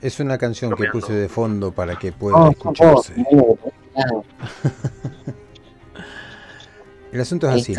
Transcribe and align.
Es 0.00 0.20
una 0.20 0.38
canción 0.38 0.74
que 0.74 0.86
puse 0.88 1.12
de 1.12 1.28
fondo 1.28 1.72
para 1.72 1.98
que 1.98 2.12
pueda 2.12 2.36
oh, 2.36 2.50
escucharse. 2.50 3.14
El 7.12 7.20
asunto 7.20 7.48
es 7.48 7.62
así. 7.62 7.74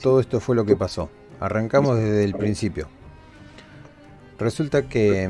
Todo 0.00 0.20
esto 0.20 0.40
fue 0.40 0.56
lo 0.56 0.64
que 0.64 0.76
pasó. 0.76 1.10
Arrancamos 1.40 1.96
desde 1.98 2.24
el 2.24 2.34
principio. 2.34 2.88
Resulta 4.38 4.88
que 4.88 5.28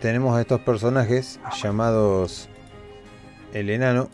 tenemos 0.00 0.36
a 0.36 0.40
estos 0.42 0.60
personajes 0.60 1.40
llamados 1.62 2.48
el 3.54 3.70
enano. 3.70 4.10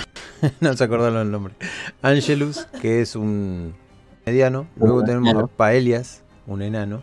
no 0.60 0.76
se 0.76 0.84
acordaron 0.84 1.18
el 1.18 1.30
nombre. 1.30 1.54
Angelus, 2.02 2.66
que 2.80 3.00
es 3.00 3.16
un 3.16 3.74
mediano. 4.26 4.66
Luego 4.76 5.02
tenemos 5.02 5.34
a 5.34 5.46
Paelias, 5.46 6.22
un 6.46 6.62
enano. 6.62 7.02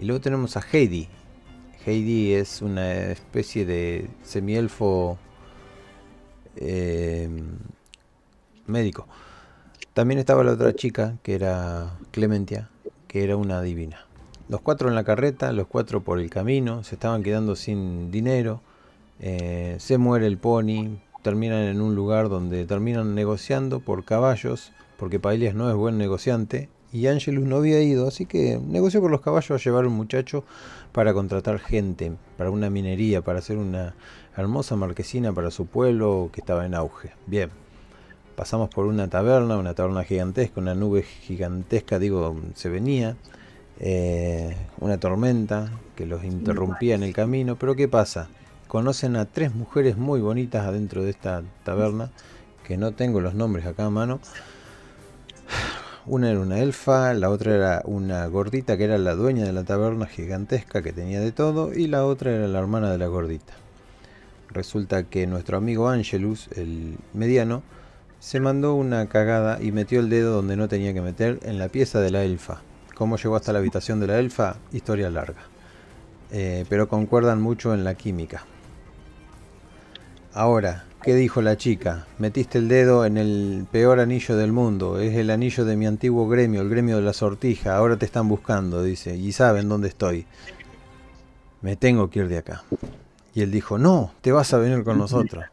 Y 0.00 0.04
luego 0.04 0.20
tenemos 0.20 0.56
a 0.56 0.60
Heidi. 0.60 1.08
Heidi 1.86 2.34
es 2.34 2.62
una 2.62 3.10
especie 3.10 3.64
de 3.64 4.08
semielfo 4.22 5.18
eh, 6.56 7.28
médico. 8.66 9.06
También 9.94 10.18
estaba 10.18 10.44
la 10.44 10.52
otra 10.52 10.74
chica, 10.74 11.16
que 11.22 11.34
era 11.34 11.96
Clementia, 12.10 12.68
que 13.06 13.24
era 13.24 13.36
una 13.36 13.62
divina. 13.62 14.06
Los 14.48 14.60
cuatro 14.60 14.88
en 14.88 14.94
la 14.94 15.04
carreta, 15.04 15.52
los 15.52 15.66
cuatro 15.66 16.02
por 16.02 16.18
el 16.18 16.30
camino, 16.30 16.84
se 16.84 16.94
estaban 16.94 17.22
quedando 17.22 17.56
sin 17.56 18.10
dinero. 18.10 18.60
Eh, 19.20 19.76
se 19.78 19.98
muere 19.98 20.26
el 20.26 20.38
pony, 20.38 20.98
terminan 21.22 21.64
en 21.64 21.80
un 21.80 21.94
lugar 21.94 22.28
donde 22.28 22.64
terminan 22.64 23.14
negociando 23.14 23.80
por 23.80 24.04
caballos, 24.04 24.72
porque 24.96 25.20
Paelias 25.20 25.54
no 25.54 25.68
es 25.68 25.76
buen 25.76 25.98
negociante, 25.98 26.68
y 26.92 27.06
Angelus 27.06 27.44
no 27.44 27.56
había 27.56 27.82
ido, 27.82 28.08
así 28.08 28.26
que 28.26 28.58
negoció 28.58 29.00
por 29.00 29.10
los 29.10 29.20
caballos 29.20 29.50
a 29.50 29.62
llevar 29.62 29.86
un 29.86 29.92
muchacho 29.94 30.44
para 30.92 31.12
contratar 31.12 31.58
gente, 31.58 32.12
para 32.36 32.50
una 32.50 32.70
minería, 32.70 33.22
para 33.22 33.40
hacer 33.40 33.58
una 33.58 33.94
hermosa 34.36 34.76
marquesina 34.76 35.32
para 35.32 35.50
su 35.50 35.66
pueblo 35.66 36.30
que 36.32 36.40
estaba 36.40 36.64
en 36.64 36.74
auge. 36.74 37.12
Bien, 37.26 37.50
pasamos 38.36 38.70
por 38.70 38.86
una 38.86 39.08
taberna, 39.08 39.58
una 39.58 39.74
taberna 39.74 40.04
gigantesca, 40.04 40.60
una 40.60 40.74
nube 40.74 41.02
gigantesca, 41.02 41.98
digo, 41.98 42.36
se 42.54 42.68
venía, 42.68 43.16
eh, 43.80 44.56
una 44.80 44.98
tormenta 44.98 45.70
que 45.94 46.06
los 46.06 46.24
interrumpía 46.24 46.94
en 46.94 47.02
el 47.02 47.12
camino, 47.12 47.56
pero 47.56 47.76
¿qué 47.76 47.88
pasa? 47.88 48.28
Conocen 48.66 49.16
a 49.16 49.24
tres 49.24 49.54
mujeres 49.54 49.96
muy 49.96 50.20
bonitas 50.20 50.66
adentro 50.66 51.02
de 51.02 51.10
esta 51.10 51.42
taberna, 51.64 52.10
que 52.64 52.76
no 52.76 52.92
tengo 52.92 53.20
los 53.20 53.34
nombres 53.34 53.66
acá 53.66 53.86
a 53.86 53.90
mano, 53.90 54.20
una 56.08 56.30
era 56.30 56.40
una 56.40 56.58
elfa, 56.60 57.12
la 57.14 57.30
otra 57.30 57.54
era 57.54 57.82
una 57.84 58.26
gordita 58.26 58.76
que 58.76 58.84
era 58.84 58.98
la 58.98 59.14
dueña 59.14 59.44
de 59.44 59.52
la 59.52 59.64
taberna 59.64 60.06
gigantesca 60.06 60.82
que 60.82 60.92
tenía 60.92 61.20
de 61.20 61.32
todo 61.32 61.74
y 61.74 61.86
la 61.86 62.04
otra 62.06 62.32
era 62.32 62.48
la 62.48 62.58
hermana 62.58 62.90
de 62.90 62.98
la 62.98 63.06
gordita. 63.06 63.52
Resulta 64.50 65.04
que 65.04 65.26
nuestro 65.26 65.58
amigo 65.58 65.88
Angelus, 65.88 66.48
el 66.56 66.96
mediano, 67.12 67.62
se 68.20 68.40
mandó 68.40 68.74
una 68.74 69.06
cagada 69.08 69.58
y 69.62 69.70
metió 69.70 70.00
el 70.00 70.08
dedo 70.08 70.34
donde 70.34 70.56
no 70.56 70.68
tenía 70.68 70.94
que 70.94 71.02
meter 71.02 71.38
en 71.42 71.58
la 71.58 71.68
pieza 71.68 72.00
de 72.00 72.10
la 72.10 72.24
elfa. 72.24 72.62
¿Cómo 72.94 73.16
llegó 73.16 73.36
hasta 73.36 73.52
la 73.52 73.58
habitación 73.58 74.00
de 74.00 74.06
la 74.08 74.18
elfa? 74.18 74.56
Historia 74.72 75.10
larga. 75.10 75.42
Eh, 76.32 76.64
pero 76.68 76.88
concuerdan 76.88 77.40
mucho 77.40 77.74
en 77.74 77.84
la 77.84 77.94
química. 77.94 78.44
Ahora, 80.32 80.84
¿Qué 81.02 81.14
dijo 81.14 81.40
la 81.42 81.56
chica? 81.56 82.06
Metiste 82.18 82.58
el 82.58 82.66
dedo 82.66 83.06
en 83.06 83.16
el 83.18 83.66
peor 83.70 84.00
anillo 84.00 84.36
del 84.36 84.52
mundo. 84.52 84.98
Es 84.98 85.14
el 85.14 85.30
anillo 85.30 85.64
de 85.64 85.76
mi 85.76 85.86
antiguo 85.86 86.28
gremio, 86.28 86.60
el 86.60 86.68
gremio 86.68 86.96
de 86.96 87.02
la 87.02 87.12
sortija. 87.12 87.76
Ahora 87.76 87.96
te 87.96 88.04
están 88.04 88.28
buscando, 88.28 88.82
dice. 88.82 89.16
Y 89.16 89.30
saben 89.30 89.68
dónde 89.68 89.88
estoy. 89.88 90.26
Me 91.62 91.76
tengo 91.76 92.10
que 92.10 92.18
ir 92.18 92.28
de 92.28 92.38
acá. 92.38 92.64
Y 93.32 93.42
él 93.42 93.52
dijo, 93.52 93.78
no, 93.78 94.12
te 94.22 94.32
vas 94.32 94.52
a 94.52 94.58
venir 94.58 94.82
con 94.82 94.98
nosotros. 94.98 95.44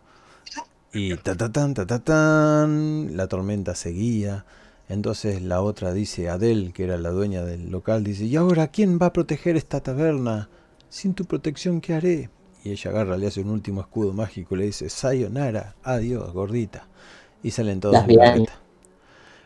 Y 0.91 1.15
ta 1.17 1.35
ta 1.35 1.51
tan, 1.51 1.75
ta 1.75 1.85
ta 1.85 1.99
tan, 1.99 3.15
la 3.15 3.27
tormenta 3.27 3.75
seguía. 3.75 4.45
Entonces 4.89 5.44
la 5.44 5.61
otra 5.61 5.94
dice, 5.94 6.29
Adel, 6.29 6.73
que 6.73 6.85
era 6.85 6.97
la 6.97 7.11
dueña 7.11 7.44
del 7.44 7.69
local, 7.69 8.03
dice, 8.03 8.25
¿y 8.25 8.35
ahora 8.35 8.69
quién 8.69 8.97
va 9.00 9.07
a 9.07 9.13
proteger 9.13 9.57
esta 9.57 9.79
taberna? 9.79 10.50
Sin 10.89 11.13
tu 11.13 11.25
protección, 11.25 11.81
¿qué 11.81 11.94
haré? 11.94 12.29
Y 12.65 12.71
ella 12.71 12.89
agarra, 12.89 13.15
le 13.15 13.27
hace 13.27 13.41
un 13.41 13.51
último 13.51 13.79
escudo 13.79 14.11
mágico 14.11 14.55
y 14.55 14.57
le 14.57 14.65
dice, 14.65 14.89
Sayonara, 14.89 15.75
adiós, 15.83 16.33
gordita. 16.33 16.87
Y 17.43 17.51
salen 17.51 17.79
todos 17.79 18.07
de 18.07 18.15
la 18.15 18.43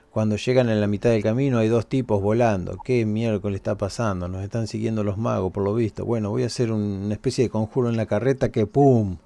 Cuando 0.09 0.37
llegan 0.37 0.69
en 0.69 0.79
la 0.79 0.87
mitad 0.87 1.09
del 1.09 1.21
camino 1.21 1.57
hay 1.57 1.67
dos 1.67 1.87
tipos 1.87 2.21
volando. 2.21 2.77
¿Qué 2.81 3.05
miércoles 3.05 3.57
está 3.57 3.77
pasando? 3.77 4.29
Nos 4.29 4.41
están 4.41 4.67
siguiendo 4.67 5.03
los 5.03 5.17
magos, 5.17 5.51
por 5.51 5.65
lo 5.65 5.75
visto. 5.75 6.05
Bueno, 6.05 6.29
voy 6.29 6.43
a 6.43 6.45
hacer 6.45 6.71
una 6.71 7.13
especie 7.13 7.43
de 7.43 7.49
conjuro 7.49 7.89
en 7.89 7.97
la 7.97 8.05
carreta 8.05 8.53
que 8.53 8.65
¡pum! 8.65 9.17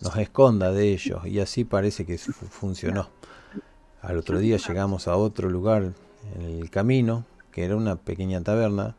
nos 0.00 0.16
esconda 0.16 0.70
de 0.70 0.92
ellos. 0.92 1.26
Y 1.26 1.40
así 1.40 1.64
parece 1.64 2.06
que 2.06 2.18
funcionó. 2.18 3.08
Al 4.00 4.16
otro 4.16 4.38
día 4.38 4.58
llegamos 4.58 5.08
a 5.08 5.16
otro 5.16 5.50
lugar 5.50 5.92
en 6.38 6.60
el 6.60 6.70
camino, 6.70 7.24
que 7.50 7.64
era 7.64 7.74
una 7.74 7.96
pequeña 7.96 8.40
taberna, 8.42 8.94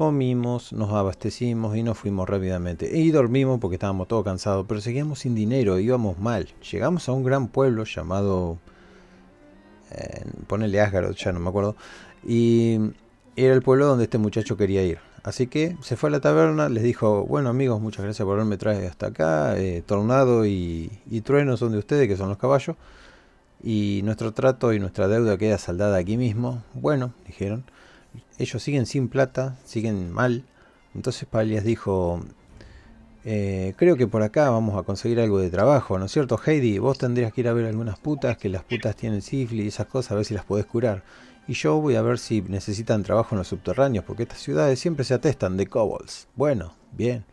comimos, 0.00 0.72
nos 0.72 0.90
abastecimos 0.94 1.76
y 1.76 1.82
nos 1.82 1.98
fuimos 1.98 2.26
rápidamente. 2.26 2.96
Y 2.98 3.10
dormimos 3.10 3.60
porque 3.60 3.74
estábamos 3.74 4.08
todos 4.08 4.24
cansados, 4.24 4.64
pero 4.66 4.80
seguíamos 4.80 5.18
sin 5.18 5.34
dinero, 5.34 5.78
íbamos 5.78 6.18
mal. 6.18 6.48
Llegamos 6.72 7.06
a 7.06 7.12
un 7.12 7.22
gran 7.22 7.48
pueblo 7.48 7.84
llamado... 7.84 8.56
Eh, 9.90 10.24
ponele 10.46 10.80
Asgard, 10.80 11.14
ya 11.14 11.32
no 11.32 11.40
me 11.40 11.50
acuerdo. 11.50 11.76
Y 12.26 12.78
era 13.36 13.52
el 13.52 13.60
pueblo 13.60 13.84
donde 13.84 14.04
este 14.04 14.16
muchacho 14.16 14.56
quería 14.56 14.82
ir. 14.82 15.00
Así 15.22 15.48
que 15.48 15.76
se 15.82 15.96
fue 15.96 16.08
a 16.08 16.12
la 16.12 16.20
taberna, 16.20 16.70
les 16.70 16.82
dijo, 16.82 17.26
bueno 17.26 17.50
amigos, 17.50 17.78
muchas 17.82 18.02
gracias 18.02 18.24
por 18.24 18.36
haberme 18.36 18.56
traído 18.56 18.88
hasta 18.88 19.08
acá. 19.08 19.58
Eh, 19.58 19.82
tornado 19.84 20.46
y, 20.46 20.90
y 21.10 21.20
Trueno 21.20 21.58
son 21.58 21.72
de 21.72 21.78
ustedes, 21.78 22.08
que 22.08 22.16
son 22.16 22.30
los 22.30 22.38
caballos. 22.38 22.74
Y 23.62 24.00
nuestro 24.04 24.32
trato 24.32 24.72
y 24.72 24.80
nuestra 24.80 25.08
deuda 25.08 25.36
queda 25.36 25.58
saldada 25.58 25.98
aquí 25.98 26.16
mismo. 26.16 26.62
Bueno, 26.72 27.12
dijeron 27.26 27.64
ellos 28.38 28.62
siguen 28.62 28.86
sin 28.86 29.08
plata, 29.08 29.58
siguen 29.64 30.10
mal. 30.10 30.44
Entonces 30.94 31.28
Palias 31.28 31.64
dijo, 31.64 32.20
eh, 33.24 33.74
creo 33.76 33.96
que 33.96 34.06
por 34.06 34.22
acá 34.22 34.48
vamos 34.50 34.78
a 34.78 34.82
conseguir 34.82 35.20
algo 35.20 35.38
de 35.38 35.50
trabajo, 35.50 35.98
¿no 35.98 36.06
es 36.06 36.12
cierto, 36.12 36.40
Heidi? 36.44 36.78
Vos 36.78 36.98
tendrías 36.98 37.32
que 37.32 37.42
ir 37.42 37.48
a 37.48 37.52
ver 37.52 37.66
algunas 37.66 37.98
putas, 37.98 38.38
que 38.38 38.48
las 38.48 38.64
putas 38.64 38.96
tienen 38.96 39.20
sífilis 39.20 39.64
y 39.66 39.68
esas 39.68 39.86
cosas, 39.86 40.12
a 40.12 40.14
ver 40.16 40.24
si 40.24 40.34
las 40.34 40.44
podés 40.44 40.66
curar. 40.66 41.02
Y 41.46 41.54
yo 41.54 41.80
voy 41.80 41.96
a 41.96 42.02
ver 42.02 42.18
si 42.18 42.42
necesitan 42.42 43.02
trabajo 43.02 43.34
en 43.34 43.38
los 43.38 43.48
subterráneos, 43.48 44.04
porque 44.04 44.22
estas 44.22 44.40
ciudades 44.40 44.78
siempre 44.78 45.04
se 45.04 45.14
atestan 45.14 45.56
de 45.56 45.66
kobolds. 45.66 46.28
Bueno, 46.34 46.74
bien, 46.92 47.24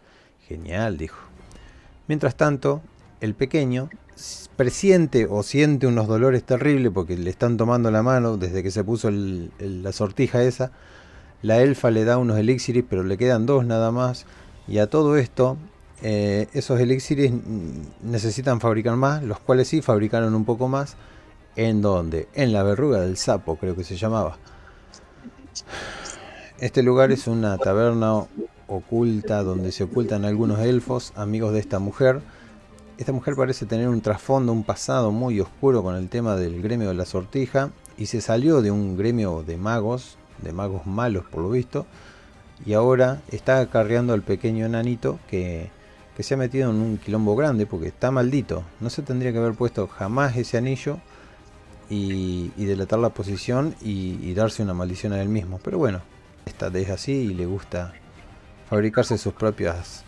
genial, 0.47 0.97
dijo. 0.97 1.19
Mientras 2.07 2.35
tanto, 2.35 2.81
el 3.21 3.33
pequeño 3.35 3.89
presiente 4.55 5.27
o 5.29 5.43
siente 5.43 5.87
unos 5.87 6.07
dolores 6.07 6.43
terribles 6.43 6.91
porque 6.93 7.15
le 7.15 7.29
están 7.29 7.57
tomando 7.57 7.91
la 7.91 8.01
mano 8.01 8.37
desde 8.37 8.63
que 8.63 8.71
se 8.71 8.83
puso 8.83 9.09
la 9.11 9.91
sortija 9.91 10.43
esa. 10.43 10.71
La 11.41 11.61
elfa 11.61 11.91
le 11.91 12.03
da 12.03 12.17
unos 12.17 12.37
elixires, 12.37 12.83
pero 12.89 13.03
le 13.03 13.17
quedan 13.17 13.45
dos 13.45 13.65
nada 13.65 13.91
más. 13.91 14.25
Y 14.67 14.79
a 14.79 14.89
todo 14.89 15.17
esto, 15.17 15.57
eh, 16.01 16.47
esos 16.53 16.79
elixires 16.79 17.31
necesitan 18.01 18.59
fabricar 18.59 18.95
más, 18.95 19.23
los 19.23 19.39
cuales 19.39 19.67
sí 19.67 19.81
fabricaron 19.81 20.33
un 20.33 20.45
poco 20.45 20.67
más. 20.67 20.97
¿En 21.55 21.81
donde 21.81 22.27
En 22.33 22.53
la 22.53 22.63
verruga 22.63 22.99
del 23.01 23.17
sapo, 23.17 23.55
creo 23.55 23.75
que 23.75 23.83
se 23.83 23.95
llamaba. 23.95 24.37
Este 26.59 26.83
lugar 26.83 27.11
es 27.11 27.27
una 27.27 27.57
taberna 27.57 28.25
oculta 28.67 29.43
donde 29.43 29.71
se 29.71 29.83
ocultan 29.83 30.25
algunos 30.25 30.59
elfos, 30.59 31.13
amigos 31.15 31.53
de 31.53 31.59
esta 31.59 31.79
mujer 31.79 32.21
esta 32.97 33.11
mujer 33.11 33.35
parece 33.35 33.65
tener 33.65 33.87
un 33.87 34.01
trasfondo, 34.01 34.51
un 34.51 34.63
pasado 34.63 35.11
muy 35.11 35.39
oscuro 35.39 35.83
con 35.83 35.95
el 35.95 36.09
tema 36.09 36.35
del 36.35 36.61
gremio 36.61 36.87
de 36.87 36.95
la 36.95 37.05
sortija 37.05 37.69
y 37.97 38.07
se 38.07 38.21
salió 38.21 38.61
de 38.61 38.71
un 38.71 38.97
gremio 38.97 39.43
de 39.43 39.57
magos, 39.57 40.17
de 40.41 40.51
magos 40.51 40.85
malos 40.87 41.25
por 41.25 41.43
lo 41.43 41.51
visto, 41.51 41.85
y 42.65 42.73
ahora 42.73 43.21
está 43.29 43.59
acarreando 43.59 44.13
al 44.13 44.23
pequeño 44.23 44.65
enanito 44.65 45.19
que, 45.29 45.69
se 46.19 46.33
ha 46.33 46.37
metido 46.37 46.71
en 46.71 46.77
un 46.77 46.97
quilombo 46.97 47.35
grande 47.35 47.67
porque 47.67 47.89
está 47.89 48.09
maldito. 48.09 48.63
No 48.79 48.89
se 48.89 49.03
tendría 49.03 49.31
que 49.31 49.37
haber 49.37 49.53
puesto 49.53 49.87
jamás 49.87 50.35
ese 50.35 50.57
anillo 50.57 50.97
y, 51.91 52.49
delatar 52.57 52.97
la 52.97 53.09
posición 53.09 53.75
y, 53.81 54.33
darse 54.33 54.63
una 54.63 54.73
maldición 54.73 55.13
a 55.13 55.21
él 55.21 55.29
mismo. 55.29 55.59
Pero 55.63 55.77
bueno, 55.77 56.01
esta 56.47 56.67
es 56.69 56.89
así 56.89 57.11
y 57.11 57.33
le 57.35 57.45
gusta 57.45 57.93
fabricarse 58.67 59.19
sus 59.19 59.33
propias 59.33 60.06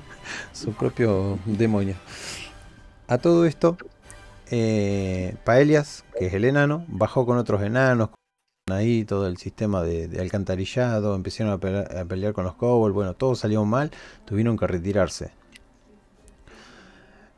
su 0.52 0.72
propio 0.72 1.38
demonio. 1.44 1.94
A 3.08 3.18
todo 3.18 3.46
esto, 3.46 3.76
eh, 4.50 5.36
Paelias, 5.44 6.04
que 6.18 6.26
es 6.26 6.34
el 6.34 6.44
enano, 6.44 6.84
bajó 6.88 7.26
con 7.26 7.38
otros 7.38 7.62
enanos, 7.62 8.10
ahí 8.70 9.04
todo 9.04 9.26
el 9.28 9.36
sistema 9.36 9.82
de, 9.82 10.20
alcantarillado, 10.20 11.14
empezaron 11.14 11.52
a 11.52 12.04
pelear, 12.04 12.32
con 12.32 12.44
los 12.44 12.54
kobolds, 12.54 12.94
bueno, 12.94 13.14
todo 13.14 13.34
salió 13.34 13.64
mal, 13.64 13.90
tuvieron 14.24 14.56
que 14.56 14.66
retirarse. 14.66 15.30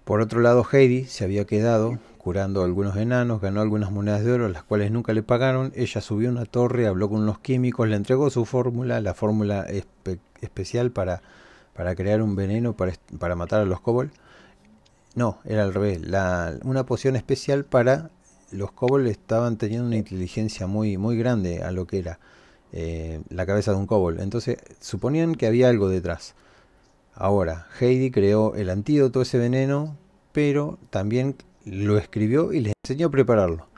Por 0.04 0.22
otro 0.22 0.40
lado, 0.40 0.66
Heidi 0.72 1.04
se 1.04 1.24
había 1.24 1.44
quedado 1.44 1.98
curando 2.16 2.62
a 2.62 2.64
algunos 2.64 2.96
enanos, 2.96 3.42
ganó 3.42 3.60
algunas 3.60 3.90
monedas 3.90 4.24
de 4.24 4.32
oro, 4.32 4.48
las 4.48 4.62
cuales 4.62 4.90
nunca 4.90 5.12
le 5.12 5.22
pagaron. 5.22 5.72
Ella 5.74 6.00
subió 6.00 6.30
a 6.30 6.32
una 6.32 6.46
torre, 6.46 6.86
habló 6.86 7.10
con 7.10 7.20
unos 7.22 7.38
químicos, 7.40 7.88
le 7.88 7.96
entregó 7.96 8.30
su 8.30 8.46
fórmula, 8.46 9.02
la 9.02 9.12
fórmula 9.12 9.66
especial 10.40 10.90
para 10.90 11.20
para 11.78 11.94
crear 11.94 12.22
un 12.22 12.34
veneno 12.34 12.72
para, 12.72 12.92
para 13.20 13.36
matar 13.36 13.60
a 13.60 13.64
los 13.64 13.80
kobolds. 13.80 14.12
No, 15.14 15.38
era 15.44 15.62
al 15.62 15.72
revés. 15.72 16.04
La, 16.04 16.58
una 16.64 16.84
poción 16.84 17.14
especial 17.14 17.64
para 17.64 18.10
los 18.50 18.72
kobolds 18.72 19.08
estaban 19.08 19.58
teniendo 19.58 19.86
una 19.86 19.96
inteligencia 19.96 20.66
muy, 20.66 20.98
muy 20.98 21.16
grande 21.16 21.62
a 21.62 21.70
lo 21.70 21.86
que 21.86 22.00
era 22.00 22.18
eh, 22.72 23.20
la 23.28 23.46
cabeza 23.46 23.70
de 23.70 23.76
un 23.76 23.86
kobold. 23.86 24.20
Entonces 24.20 24.58
suponían 24.80 25.36
que 25.36 25.46
había 25.46 25.68
algo 25.68 25.88
detrás. 25.88 26.34
Ahora, 27.14 27.68
Heidi 27.78 28.10
creó 28.10 28.56
el 28.56 28.70
antídoto, 28.70 29.22
ese 29.22 29.38
veneno, 29.38 29.96
pero 30.32 30.80
también 30.90 31.36
lo 31.64 31.96
escribió 31.96 32.52
y 32.52 32.58
les 32.58 32.72
enseñó 32.82 33.06
a 33.06 33.10
prepararlo. 33.12 33.68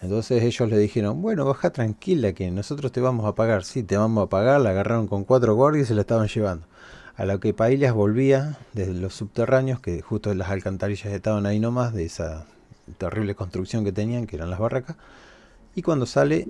Entonces 0.00 0.44
ellos 0.44 0.70
le 0.70 0.78
dijeron, 0.78 1.20
bueno, 1.22 1.44
baja 1.44 1.70
tranquila 1.70 2.32
que 2.34 2.52
nosotros 2.52 2.92
te 2.92 3.00
vamos 3.00 3.26
a 3.26 3.34
pagar. 3.34 3.64
Sí, 3.64 3.82
te 3.82 3.96
vamos 3.96 4.24
a 4.24 4.28
pagar. 4.28 4.60
La 4.60 4.70
agarraron 4.70 5.08
con 5.08 5.24
cuatro 5.24 5.56
guardias 5.56 5.86
y 5.86 5.88
se 5.88 5.94
la 5.96 6.02
estaban 6.02 6.28
llevando. 6.28 6.68
A 7.18 7.24
lo 7.24 7.40
que 7.40 7.52
Pailias 7.52 7.92
volvía 7.92 8.56
desde 8.74 8.94
los 8.94 9.12
subterráneos, 9.12 9.80
que 9.80 10.00
justo 10.02 10.32
las 10.34 10.50
alcantarillas 10.50 11.12
estaban 11.12 11.46
ahí 11.46 11.58
nomás, 11.58 11.92
de 11.92 12.04
esa 12.04 12.46
terrible 12.96 13.34
construcción 13.34 13.84
que 13.84 13.90
tenían, 13.90 14.28
que 14.28 14.36
eran 14.36 14.50
las 14.50 14.60
barracas. 14.60 14.96
Y 15.74 15.82
cuando 15.82 16.06
sale, 16.06 16.46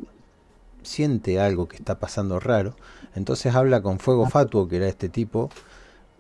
siente 0.83 1.41
algo 1.41 1.69
que 1.69 1.77
está 1.77 1.99
pasando 1.99 2.39
raro. 2.39 2.77
Entonces 3.15 3.55
habla 3.55 3.81
con 3.81 3.99
Fuego 3.99 4.29
Fatuo, 4.29 4.69
que 4.69 4.77
era 4.77 4.89
este 4.89 5.09
tipo 5.09 5.49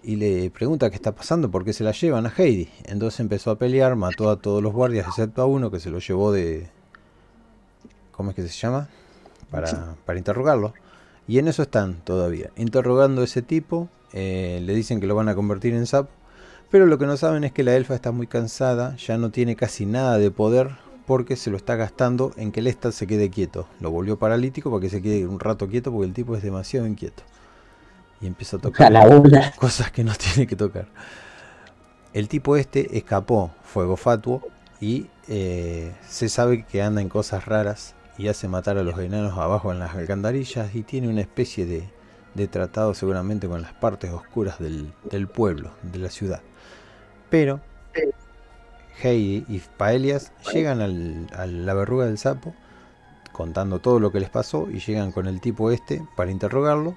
y 0.03 0.17
le 0.17 0.49
pregunta 0.51 0.89
qué 0.89 0.97
está 0.97 1.13
pasando, 1.13 1.51
porque 1.51 1.75
se 1.75 1.85
la 1.85 1.93
llevan 1.93 2.25
a 2.25 2.33
Heidi. 2.35 2.71
Entonces 2.85 3.21
empezó 3.21 3.51
a 3.51 3.59
pelear, 3.59 3.97
mató 3.97 4.31
a 4.31 4.39
todos 4.39 4.63
los 4.63 4.73
guardias 4.73 5.07
excepto 5.09 5.43
a 5.43 5.47
uno 5.47 5.71
que 5.71 5.79
se 5.79 5.91
lo 5.91 5.99
llevó 5.99 6.33
de... 6.33 6.71
¿Cómo 8.13 8.31
es 8.31 8.37
que 8.37 8.49
se 8.49 8.49
llama? 8.49 8.89
Para, 9.51 9.95
para 10.07 10.19
interrogarlo. 10.19 10.73
Y 11.27 11.39
en 11.39 11.49
eso 11.49 11.61
están 11.61 12.01
todavía, 12.05 12.51
interrogando 12.57 13.21
a 13.21 13.25
ese 13.25 13.43
tipo. 13.43 13.91
Eh, 14.13 14.61
le 14.65 14.75
dicen 14.75 15.01
que 15.01 15.07
lo 15.07 15.15
van 15.15 15.29
a 15.29 15.35
convertir 15.35 15.75
en 15.75 15.87
sapo. 15.87 16.11
Pero 16.71 16.87
lo 16.87 16.99
que 16.99 17.07
no 17.07 17.17
saben 17.17 17.45
es 17.45 17.53
que 17.53 17.65
la 17.65 17.75
elfa 17.75 17.95
está 17.95 18.13
muy 18.13 18.27
cansada, 18.27 18.95
ya 18.97 19.17
no 19.17 19.31
tiene 19.31 19.57
casi 19.57 19.87
nada 19.87 20.19
de 20.19 20.31
poder 20.31 20.71
porque 21.07 21.37
se 21.37 21.51
lo 21.51 21.57
está 21.57 21.77
gastando 21.77 22.33
en 22.37 22.53
que 22.53 22.61
el 22.61 22.67
Estad 22.67 22.91
se 22.91 23.07
quede 23.07 23.31
quieto. 23.31 23.67
Lo 23.81 23.91
volvió 23.91 24.19
paralítico 24.19 24.71
para 24.71 24.83
que 24.83 24.91
se 24.91 25.01
quede 25.01 25.27
un 25.27 25.41
rato 25.41 25.69
quieto 25.69 25.91
porque 25.91 26.07
el 26.07 26.13
tipo 26.13 26.37
es 26.37 26.43
demasiado 26.43 26.87
inquieto 26.87 27.23
y 28.21 28.27
empieza 28.27 28.57
a 28.57 28.61
tocar 28.61 28.93
cosas 29.57 29.91
que 29.91 30.05
no 30.05 30.13
tiene 30.19 30.47
que 30.47 30.57
tocar. 30.57 30.89
El 32.13 32.29
tipo 32.29 32.57
este 32.57 32.97
escapó, 32.97 33.51
fuego 33.63 33.97
fatuo, 33.97 34.43
y 34.81 35.07
eh, 35.29 35.93
se 36.09 36.29
sabe 36.29 36.65
que 36.65 36.83
anda 36.83 37.01
en 37.01 37.09
cosas 37.09 37.47
raras 37.47 37.95
y 38.17 38.29
hace 38.29 38.49
matar 38.49 38.79
a 38.79 38.83
los 38.83 38.99
enanos 38.99 39.37
abajo 39.39 39.73
en 39.73 39.79
las 39.79 39.95
alcantarillas 39.95 40.75
y 40.75 40.83
tiene 40.83 41.09
una 41.09 41.21
especie 41.21 41.67
de, 41.67 41.89
de 42.39 42.49
tratado 42.49 42.95
seguramente 42.95 43.49
con 43.49 43.63
las 43.63 43.73
partes 43.75 44.11
oscuras 44.11 44.59
del, 44.59 45.29
pueblo, 45.29 45.73
de 45.83 45.99
la 45.99 46.09
ciudad. 46.09 46.41
Pero 47.29 47.61
Heidi 49.03 49.45
y 49.49 49.59
Paelias 49.77 50.33
llegan 50.53 50.81
a 50.81 51.47
la 51.47 51.75
verruga 51.75 52.07
del 52.07 52.19
sapo 52.19 52.55
contando 53.33 53.79
todo 53.79 54.01
lo 54.01 54.11
que 54.11 54.21
les 54.21 54.31
pasó 54.31 54.69
y 54.71 54.81
llegan 54.81 55.13
con 55.13 55.27
el 55.27 55.41
tipo 55.41 55.71
este 55.71 56.03
para 56.17 56.31
interrogarlo 56.31 56.97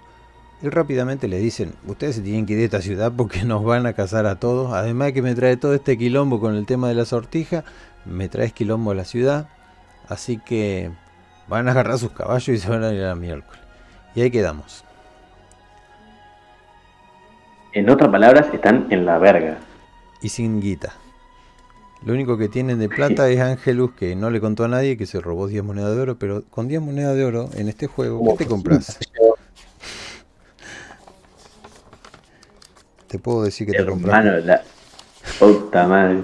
y 0.64 0.70
rápidamente 0.70 1.28
le 1.28 1.40
dicen, 1.40 1.74
ustedes 1.88 2.18
se 2.18 2.22
tienen 2.22 2.46
que 2.46 2.54
ir 2.54 2.60
de 2.60 2.66
esta 2.66 2.82
ciudad 2.82 3.12
porque 3.16 3.44
nos 3.44 3.64
van 3.64 3.86
a 3.88 3.94
cazar 3.94 4.28
a 4.28 4.40
todos. 4.40 4.74
Además 4.74 5.08
de 5.08 5.14
que 5.14 5.22
me 5.22 5.34
trae 5.34 5.58
todo 5.58 5.74
este 5.74 5.98
quilombo 5.98 6.40
con 6.40 6.56
el 6.56 6.66
tema 6.66 6.88
de 6.88 6.94
la 6.94 7.06
sortija, 7.06 7.64
me 8.06 8.30
traes 8.30 8.54
quilombo 8.54 8.92
a 8.92 8.96
la 8.96 9.06
ciudad. 9.06 9.50
Así 10.08 10.38
que 10.38 10.92
van 11.48 11.68
a 11.68 11.72
agarrar 11.72 11.98
sus 11.98 12.12
caballos 12.12 12.50
y 12.50 12.60
se 12.60 12.70
van 12.70 12.84
a 12.84 12.94
ir 12.94 13.04
a 13.04 13.16
miércoles. 13.16 13.62
Y 14.14 14.22
ahí 14.22 14.30
quedamos. 14.30 14.84
En 17.74 17.90
otras 17.90 18.10
palabras, 18.10 18.48
están 18.54 18.88
en 18.90 19.06
la 19.06 19.18
verga. 19.18 19.58
Y 20.22 20.30
sin 20.30 20.60
guita. 20.60 20.94
Lo 22.04 22.14
único 22.14 22.38
que 22.38 22.50
tienen 22.50 22.80
de 22.80 22.90
plata 22.90 23.30
es 23.30 23.40
Angelus, 23.40 23.92
que 23.94 24.16
no 24.16 24.30
le 24.30 24.42
contó 24.42 24.64
a 24.64 24.68
nadie 24.68 24.98
que 24.98 25.06
se 25.06 25.22
robó 25.22 25.48
10 25.48 25.64
monedas 25.64 25.96
de 25.96 26.02
oro. 26.02 26.18
Pero 26.18 26.44
con 26.50 26.68
10 26.68 26.82
monedas 26.82 27.16
de 27.16 27.24
oro 27.24 27.50
en 27.56 27.70
este 27.70 27.88
juego, 27.88 28.22
¿qué 28.32 28.44
te 28.44 28.50
compras? 28.50 28.98
Te 33.08 33.20
puedo 33.20 33.44
decir 33.44 33.68
que 33.68 33.74
te 33.74 33.86
compraste. 33.86 34.42
la 34.48 34.62
puta 35.38 35.86
madre. 35.86 36.22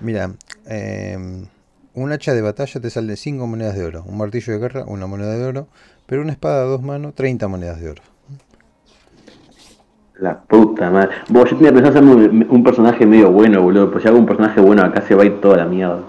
Mira, 0.00 0.32
eh, 0.66 1.46
un 1.94 2.12
hacha 2.12 2.34
de 2.34 2.42
batalla 2.42 2.80
te 2.80 2.90
sale 2.90 3.16
5 3.16 3.46
monedas 3.46 3.76
de 3.76 3.84
oro. 3.84 4.02
Un 4.04 4.18
martillo 4.18 4.52
de 4.52 4.58
guerra, 4.58 4.84
una 4.84 5.06
moneda 5.06 5.32
de 5.36 5.44
oro. 5.44 5.68
Pero 6.06 6.22
una 6.22 6.32
espada 6.32 6.62
a 6.62 6.64
dos 6.64 6.82
manos, 6.82 7.14
30 7.14 7.46
monedas 7.46 7.80
de 7.80 7.90
oro. 7.90 8.02
La 10.18 10.40
puta 10.40 10.90
madre. 10.90 11.10
Vos, 11.28 11.50
yo 11.50 11.56
tenía 11.56 11.72
pensado 11.72 11.98
hacer 11.98 12.04
un, 12.04 12.62
personaje 12.62 13.04
medio 13.04 13.32
bueno, 13.32 13.62
boludo. 13.62 13.90
Pues 13.90 14.02
si 14.02 14.08
hago 14.08 14.18
un 14.18 14.26
personaje 14.26 14.60
bueno, 14.60 14.82
acá 14.82 15.02
se 15.02 15.14
va 15.14 15.24
a 15.24 15.26
ir 15.26 15.40
toda 15.40 15.56
la 15.56 15.64
mierda. 15.66 16.02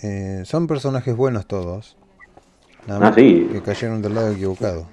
Eh, 0.00 0.42
son 0.44 0.66
personajes 0.68 1.16
buenos 1.16 1.46
todos. 1.46 1.96
Nada 2.86 3.00
ah, 3.00 3.02
más 3.10 3.16
que 3.16 3.60
cayeron 3.64 4.00
del 4.00 4.14
lado 4.14 4.30
equivocado. 4.30 4.86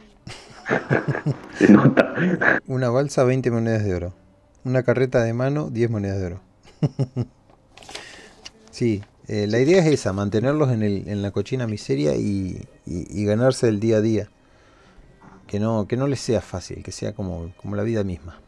se 1.54 1.72
nota. 1.72 2.14
Una 2.68 2.90
balsa, 2.90 3.24
20 3.24 3.52
monedas 3.52 3.84
de 3.84 3.96
oro. 3.96 4.14
Una 4.64 4.82
carreta 4.82 5.24
de 5.24 5.34
mano, 5.34 5.70
10 5.70 5.92
monedas 5.92 6.20
de 6.20 6.26
oro. 6.26 6.40
sí, 8.72 9.04
eh, 9.28 9.46
la 9.48 9.60
idea 9.60 9.80
es 9.80 9.94
esa, 9.94 10.12
mantenerlos 10.12 10.72
en, 10.72 10.82
el, 10.82 11.08
en 11.08 11.22
la 11.22 11.30
cochina 11.30 11.68
miseria 11.68 12.16
y, 12.16 12.68
ganarse 12.88 13.68
el 13.68 13.80
día 13.80 13.98
a 13.98 14.02
día. 14.02 14.30
Que 15.46 15.60
no, 15.60 15.88
que 15.88 15.98
no 15.98 16.08
les 16.08 16.20
sea 16.20 16.42
fácil, 16.42 16.82
que 16.82 16.92
sea 16.92 17.14
como, 17.14 17.52
como 17.62 17.76
la 17.76 17.84
vida 17.84 18.04
misma. 18.04 18.40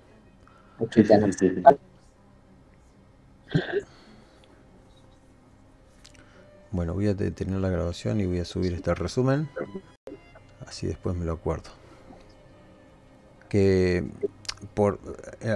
Bueno, 6.72 6.94
voy 6.94 7.08
a 7.08 7.14
detener 7.14 7.60
la 7.60 7.70
grabación 7.70 8.20
y 8.20 8.26
voy 8.26 8.40
a 8.40 8.46
subir 8.46 8.74
este 8.74 8.94
resumen. 8.94 9.50
Así 10.66 10.86
después 10.86 11.16
me 11.16 11.26
lo 11.26 11.34
acuerdo. 11.34 11.70
Que 13.50 14.06
por 14.74 15.00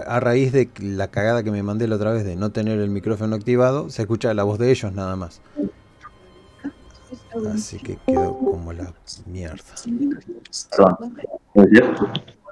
a 0.08 0.20
raíz 0.20 0.52
de 0.54 0.70
la 0.80 1.10
cagada 1.10 1.44
que 1.44 1.52
me 1.52 1.64
mandé 1.64 1.88
la 1.88 1.96
otra 1.98 2.12
vez 2.12 2.24
de 2.24 2.36
no 2.36 2.52
tener 2.52 2.80
el 2.80 2.90
micrófono 2.90 3.36
activado, 3.36 3.90
se 3.90 4.04
escucha 4.04 4.34
la 4.34 4.44
voz 4.44 4.58
de 4.60 4.72
ellos 4.72 4.94
nada 4.94 5.16
más. 5.16 5.42
Así 7.54 7.78
que 7.78 7.98
quedó 8.06 8.38
como 8.38 8.74
la 8.74 8.94
mierda. 9.26 9.64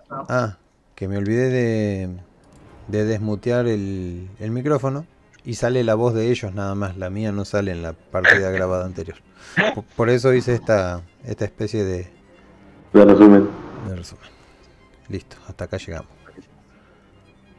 Ah, 0.09 0.57
que 0.95 1.07
me 1.07 1.17
olvidé 1.17 1.49
de, 1.49 2.19
de 2.89 3.05
desmutear 3.05 3.67
el, 3.67 4.27
el 4.39 4.51
micrófono 4.51 5.05
y 5.45 5.55
sale 5.55 5.83
la 5.83 5.95
voz 5.95 6.13
de 6.13 6.29
ellos 6.29 6.53
nada 6.53 6.75
más. 6.75 6.97
La 6.97 7.09
mía 7.09 7.31
no 7.31 7.45
sale 7.45 7.71
en 7.71 7.81
la 7.81 7.93
partida 7.93 8.51
grabada 8.51 8.85
anterior. 8.85 9.17
Por, 9.95 10.09
eso 10.09 10.33
hice 10.33 10.53
esta, 10.53 11.01
esta 11.23 11.45
especie 11.45 11.83
de, 11.83 12.07
de 12.93 13.05
resumen. 13.05 13.49
de 13.87 13.95
resumen. 13.95 14.29
Listo, 15.07 15.37
hasta 15.47 15.65
acá 15.65 15.77
llegamos. 15.77 16.18